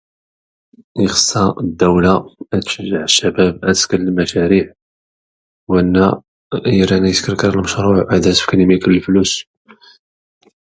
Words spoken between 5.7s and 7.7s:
wana iran aysker kran